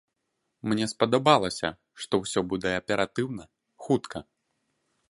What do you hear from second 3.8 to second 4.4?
хутка.